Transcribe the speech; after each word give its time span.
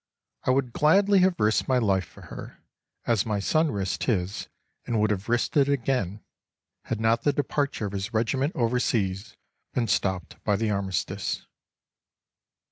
I 0.45 0.49
would 0.49 0.73
gladly 0.73 1.19
have 1.19 1.39
risked 1.39 1.67
my 1.67 1.77
life 1.77 2.05
for 2.07 2.21
her, 2.23 2.57
as 3.05 3.23
my 3.23 3.39
son 3.39 3.69
risked 3.69 4.05
his 4.05 4.47
and 4.87 4.99
would 4.99 5.11
have 5.11 5.29
risked 5.29 5.55
it 5.57 5.69
again 5.69 6.23
had 6.85 6.99
not 6.99 7.21
the 7.21 7.31
departure 7.31 7.85
of 7.85 7.91
his 7.93 8.11
regiment 8.11 8.55
overseas 8.55 9.37
been 9.75 9.87
stopped 9.87 10.43
by 10.43 10.55
the 10.55 10.71
armistice. 10.71 11.45